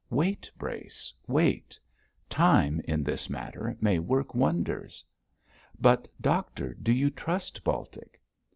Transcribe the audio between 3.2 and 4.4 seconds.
matter, may work